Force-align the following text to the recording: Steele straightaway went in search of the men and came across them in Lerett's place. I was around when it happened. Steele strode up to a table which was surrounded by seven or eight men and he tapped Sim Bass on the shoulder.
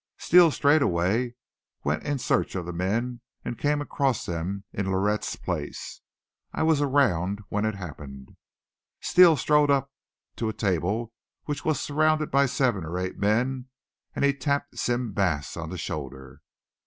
Steele 0.17 0.49
straightaway 0.49 1.35
went 1.83 2.01
in 2.01 2.17
search 2.17 2.55
of 2.55 2.65
the 2.65 2.73
men 2.73 3.21
and 3.45 3.55
came 3.55 3.81
across 3.81 4.25
them 4.25 4.63
in 4.73 4.87
Lerett's 4.91 5.35
place. 5.35 6.01
I 6.51 6.63
was 6.63 6.81
around 6.81 7.39
when 7.49 7.65
it 7.65 7.75
happened. 7.75 8.35
Steele 8.99 9.37
strode 9.37 9.69
up 9.69 9.91
to 10.37 10.49
a 10.49 10.53
table 10.53 11.13
which 11.45 11.63
was 11.63 11.79
surrounded 11.79 12.31
by 12.31 12.47
seven 12.47 12.83
or 12.83 12.97
eight 12.97 13.19
men 13.19 13.67
and 14.15 14.25
he 14.25 14.33
tapped 14.33 14.75
Sim 14.79 15.11
Bass 15.13 15.55
on 15.55 15.69
the 15.69 15.77
shoulder. 15.77 16.41